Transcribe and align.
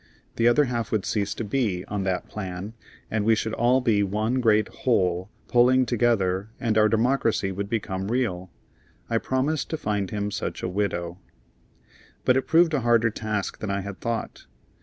The 0.37 0.47
other 0.47 0.63
half 0.63 0.91
would 0.91 1.05
cease 1.05 1.35
to 1.35 1.43
be, 1.43 1.85
on 1.85 2.01
that 2.05 2.27
plan, 2.27 2.73
and 3.11 3.23
we 3.23 3.35
should 3.35 3.53
all 3.53 3.81
be 3.81 4.01
one 4.01 4.39
great 4.41 4.67
whole, 4.67 5.29
pulling 5.47 5.85
together, 5.85 6.49
and 6.59 6.75
our 6.75 6.89
democracy 6.89 7.51
would 7.51 7.69
become 7.69 8.09
real. 8.09 8.49
I 9.11 9.19
promised 9.19 9.69
to 9.69 9.77
find 9.77 10.09
him 10.09 10.31
such 10.31 10.63
a 10.63 10.67
widow. 10.67 11.19
But 12.25 12.35
it 12.35 12.47
proved 12.47 12.73
a 12.73 12.81
harder 12.81 13.11
task 13.11 13.59
than 13.59 13.69
I 13.69 13.81
had 13.81 13.99
thought. 13.99 14.47